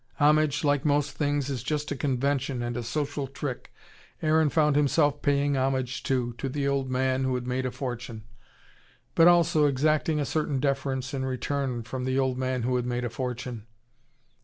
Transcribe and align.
Homage, 0.15 0.63
like 0.63 0.83
most 0.83 1.11
things, 1.11 1.47
is 1.47 1.61
just 1.61 1.91
a 1.91 1.95
convention 1.95 2.63
and 2.63 2.75
a 2.75 2.81
social 2.81 3.27
trick. 3.27 3.71
Aaron 4.23 4.49
found 4.49 4.75
himself 4.75 5.21
paying 5.21 5.55
homage, 5.55 6.01
too, 6.01 6.33
to 6.39 6.49
the 6.49 6.67
old 6.67 6.89
man 6.89 7.23
who 7.23 7.35
had 7.35 7.45
made 7.45 7.67
a 7.67 7.71
fortune. 7.71 8.23
But 9.13 9.27
also, 9.27 9.67
exacting 9.67 10.19
a 10.19 10.25
certain 10.25 10.59
deference 10.59 11.13
in 11.13 11.23
return, 11.23 11.83
from 11.83 12.05
the 12.05 12.17
old 12.17 12.39
man 12.39 12.63
who 12.63 12.77
had 12.77 12.85
made 12.87 13.05
a 13.05 13.11
fortune. 13.11 13.67